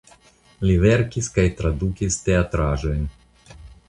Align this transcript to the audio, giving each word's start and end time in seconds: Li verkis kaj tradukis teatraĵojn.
Li 0.69 0.77
verkis 0.85 1.29
kaj 1.35 1.45
tradukis 1.59 2.17
teatraĵojn. 2.29 3.05